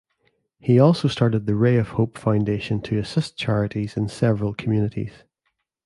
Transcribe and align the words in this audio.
He 0.59 0.79
also 0.79 1.07
started 1.07 1.45
the 1.45 1.53
"Ray 1.53 1.77
of 1.77 1.89
Hope" 1.89 2.17
Foundation 2.17 2.81
to 2.81 2.97
assist 2.97 3.37
charities 3.37 3.95
in 3.95 4.07
several 4.07 4.55
communities. 4.55 5.11